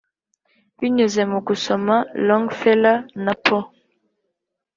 binyuze 0.79 1.21
mu 1.31 1.39
gusoma 1.47 1.95
'longfeller 2.19 2.97
na 3.23 3.33
poe, 3.45 3.65